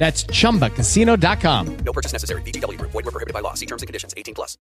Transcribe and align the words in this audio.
That's 0.00 0.26
chumbacasino.com. 0.26 1.76
No 1.84 1.92
purchase 1.92 2.14
necessary. 2.14 2.42
VGW 2.42 2.78
Group. 2.78 2.90
Void 2.92 3.04
were 3.04 3.12
prohibited 3.12 3.34
by 3.34 3.42
law. 3.42 3.54
See 3.54 3.66
terms 3.66 3.82
and 3.82 3.86
conditions. 3.86 4.14
18 4.16 4.34
plus. 4.34 4.56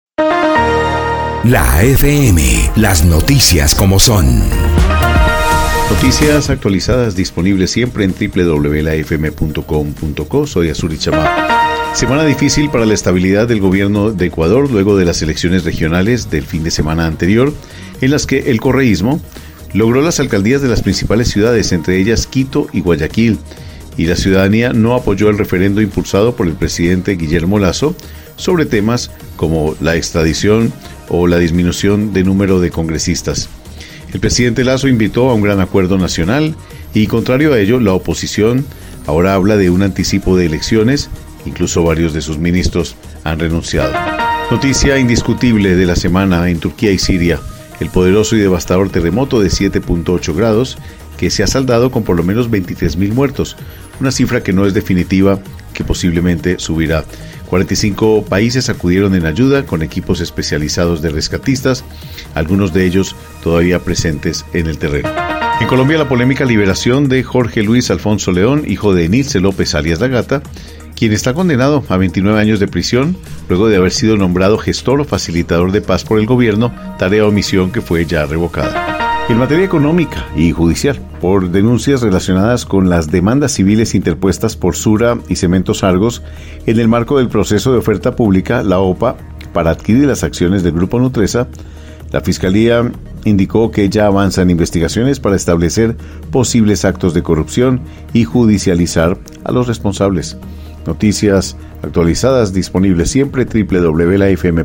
La 1.44 1.84
FM, 1.84 2.72
las 2.76 3.06
noticias 3.06 3.76
como 3.76 4.00
son. 4.00 4.42
Noticias 5.92 6.50
actualizadas 6.50 7.16
disponibles 7.16 7.70
siempre 7.72 8.04
en 8.04 8.14
www.lafm.com.co. 8.14 9.28
Soy 10.48 10.70
Azuri 10.70 10.98
Chamá. 10.98 11.94
Semana 11.94 12.26
difícil 12.26 12.72
para 12.72 12.86
la 12.86 12.96
estabilidad 12.96 13.48
del 13.48 13.62
gobierno 13.62 14.12
de 14.12 14.26
Ecuador 14.26 14.70
luego 14.72 14.98
de 14.98 15.06
las 15.06 15.22
elecciones 15.22 15.64
regionales 15.64 16.30
del 16.32 16.46
fin 16.46 16.64
de 16.64 16.72
semana 16.72 17.06
anterior, 17.06 17.54
en 18.02 18.12
las 18.12 18.26
que 18.26 18.52
el 18.52 18.60
correísmo 18.60 19.22
logró 19.74 20.02
las 20.02 20.20
alcaldías 20.20 20.62
de 20.62 20.68
las 20.68 20.82
principales 20.82 21.30
ciudades, 21.30 21.72
entre 21.72 21.98
ellas 21.98 22.26
Quito 22.28 22.68
y 22.74 22.82
Guayaquil 22.82 23.40
y 23.98 24.06
la 24.06 24.16
ciudadanía 24.16 24.74
no 24.74 24.94
apoyó 24.94 25.30
el 25.30 25.38
referendo 25.38 25.82
impulsado 25.82 26.36
por 26.36 26.48
el 26.48 26.54
presidente 26.54 27.16
Guillermo 27.16 27.60
Lazo 27.60 27.96
sobre 28.36 28.66
temas 28.66 29.12
como 29.36 29.76
la 29.82 29.96
extradición 29.96 30.72
o 31.10 31.28
la 31.28 31.40
disminución 31.40 32.14
de 32.14 32.24
número 32.24 32.60
de 32.60 32.70
congresistas. 32.70 33.50
El 34.14 34.20
presidente 34.20 34.64
Lazo 34.64 34.88
invitó 34.88 35.30
a 35.30 35.34
un 35.34 35.42
gran 35.42 35.60
acuerdo 35.60 35.98
nacional 35.98 36.56
y 36.94 37.08
contrario 37.08 37.54
a 37.54 37.60
ello 37.60 37.80
la 37.80 37.94
oposición 37.94 38.66
ahora 39.08 39.34
habla 39.34 39.58
de 39.58 39.70
un 39.70 39.82
anticipo 39.82 40.38
de 40.38 40.46
elecciones, 40.46 41.10
incluso 41.46 41.84
varios 41.84 42.14
de 42.14 42.22
sus 42.22 42.38
ministros 42.38 42.96
han 43.24 43.40
renunciado. 43.40 43.94
Noticia 44.52 44.98
indiscutible 44.98 45.76
de 45.76 45.86
la 45.86 45.96
semana 45.96 46.50
en 46.50 46.60
Turquía 46.60 46.92
y 46.92 47.00
Siria, 47.00 47.40
el 47.80 47.90
poderoso 47.90 48.36
y 48.36 48.40
devastador 48.40 48.90
terremoto 48.90 49.40
de 49.40 49.50
7.8 49.50 50.36
grados 50.36 50.78
que 51.18 51.30
se 51.30 51.44
ha 51.44 51.48
saldado 51.48 51.92
con 51.92 52.04
por 52.04 52.16
lo 52.16 52.24
menos 52.24 52.50
23.000 52.50 53.14
muertos, 53.14 53.58
una 54.00 54.12
cifra 54.12 54.44
que 54.44 54.54
no 54.54 54.66
es 54.66 54.74
definitiva, 54.74 55.40
que 55.74 55.84
posiblemente 55.84 56.60
subirá. 56.60 57.04
45 57.48 58.26
países 58.26 58.70
acudieron 58.70 59.16
en 59.16 59.26
ayuda 59.26 59.66
con 59.66 59.82
equipos 59.82 60.20
especializados 60.20 61.02
de 61.02 61.10
rescatistas, 61.10 61.84
algunos 62.36 62.74
de 62.74 62.86
ellos 62.86 63.16
todavía 63.42 63.80
presentes 63.80 64.46
en 64.54 64.68
el 64.68 64.78
terreno. 64.78 65.10
En 65.60 65.68
Colombia, 65.68 65.98
la 65.98 66.10
polémica 66.10 66.46
liberación 66.46 67.10
de 67.10 67.24
Jorge 67.24 67.64
Luis 67.64 67.90
Alfonso 67.90 68.32
León, 68.32 68.64
hijo 68.68 68.94
de 68.94 69.10
Nilce 69.10 69.40
López 69.40 69.74
alias 69.76 70.00
La 70.00 70.08
Gata, 70.08 70.44
quien 70.96 71.14
está 71.14 71.34
condenado 71.34 71.84
a 71.90 71.98
29 71.98 72.40
años 72.40 72.60
de 72.60 72.68
prisión 72.68 73.18
luego 73.50 73.68
de 73.68 73.78
haber 73.78 73.92
sido 73.92 74.18
nombrado 74.18 74.58
gestor 74.58 75.00
o 75.02 75.06
facilitador 75.06 75.72
de 75.72 75.82
paz 75.82 76.04
por 76.04 76.20
el 76.20 76.26
gobierno, 76.26 76.74
tarea 76.98 77.26
o 77.26 77.32
misión 77.32 77.72
que 77.72 77.82
fue 77.82 78.06
ya 78.06 78.26
revocada. 78.26 78.97
En 79.30 79.38
materia 79.38 79.66
económica 79.66 80.26
y 80.38 80.54
judicial, 80.54 81.02
por 81.20 81.50
denuncias 81.50 82.02
relacionadas 82.02 82.66
con 82.66 82.90
las 82.90 83.12
demandas 83.12 83.52
civiles 83.52 83.94
interpuestas 83.94 84.56
por 84.56 84.78
Sura 84.78 85.18
y 85.28 85.36
Cementos 85.36 85.84
Argos 85.84 86.24
en 86.66 86.80
el 86.80 86.88
marco 86.88 87.18
del 87.18 87.28
proceso 87.28 87.74
de 87.74 87.80
oferta 87.80 88.16
pública, 88.16 88.64
la 88.64 88.80
OPA, 88.80 89.18
para 89.52 89.72
adquirir 89.72 90.06
las 90.06 90.24
acciones 90.24 90.64
del 90.64 90.72
Grupo 90.72 90.98
Nutresa, 90.98 91.50
la 92.12 92.22
Fiscalía 92.22 92.90
indicó 93.26 93.70
que 93.70 93.90
ya 93.90 94.06
avanzan 94.06 94.50
investigaciones 94.50 95.20
para 95.20 95.36
establecer 95.36 95.98
posibles 96.32 96.86
actos 96.86 97.14
de 97.14 97.22
corrupción 97.22 97.82
y 98.14 98.24
judicializar 98.24 99.18
a 99.44 99.52
los 99.52 99.68
responsables. 99.68 100.38
Noticias 100.86 101.58
actualizadas 101.84 102.54
disponibles 102.54 103.12
siempre 103.12 103.44
www.lafm.com.co. 103.44 104.58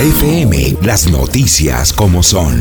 FM, 0.00 0.76
las 0.82 1.10
noticias 1.10 1.92
como 1.92 2.22
son. 2.22 2.56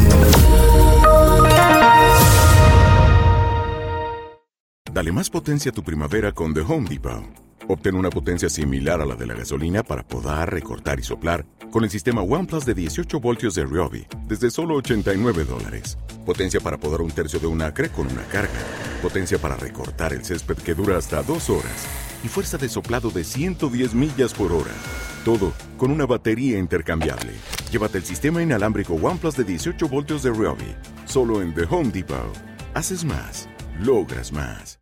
Dale 4.91 5.11
más 5.11 5.29
potencia 5.29 5.69
a 5.69 5.73
tu 5.73 5.83
primavera 5.83 6.31
con 6.31 6.55
The 6.55 6.61
Home 6.61 6.89
Depot. 6.89 7.23
Obtén 7.67 7.95
una 7.95 8.09
potencia 8.09 8.49
similar 8.49 9.01
a 9.01 9.05
la 9.05 9.13
de 9.13 9.27
la 9.27 9.35
gasolina 9.35 9.83
para 9.83 10.01
podar, 10.01 10.51
recortar 10.51 10.99
y 10.99 11.03
soplar 11.03 11.45
con 11.69 11.83
el 11.83 11.91
sistema 11.91 12.23
OnePlus 12.23 12.65
de 12.65 12.73
18 12.73 13.19
voltios 13.19 13.53
de 13.53 13.65
Ryobi 13.65 14.07
desde 14.27 14.49
solo 14.49 14.73
89 14.73 15.45
dólares. 15.45 15.99
Potencia 16.25 16.59
para 16.59 16.79
podar 16.79 17.01
un 17.01 17.11
tercio 17.11 17.39
de 17.39 17.45
un 17.45 17.61
acre 17.61 17.89
con 17.89 18.07
una 18.07 18.23
carga. 18.23 18.59
Potencia 19.03 19.37
para 19.37 19.57
recortar 19.57 20.11
el 20.11 20.25
césped 20.25 20.57
que 20.57 20.73
dura 20.73 20.97
hasta 20.97 21.21
dos 21.21 21.51
horas. 21.51 21.85
Y 22.23 22.29
fuerza 22.29 22.57
de 22.57 22.67
soplado 22.67 23.11
de 23.11 23.23
110 23.23 23.93
millas 23.93 24.33
por 24.33 24.51
hora. 24.51 24.73
Todo 25.27 25.51
con 25.77 25.91
una 25.91 26.05
batería 26.05 26.57
intercambiable. 26.57 27.33
Llévate 27.69 27.97
el 27.97 28.05
sistema 28.05 28.41
inalámbrico 28.41 28.93
OnePlus 28.93 29.35
de 29.35 29.43
18 29.43 29.89
voltios 29.89 30.23
de 30.23 30.29
Ryobi. 30.29 30.73
Solo 31.03 31.41
en 31.41 31.53
The 31.53 31.63
Home 31.69 31.89
Depot. 31.89 32.33
Haces 32.73 33.03
más. 33.03 33.49
Logras 33.77 34.31
más. 34.31 34.79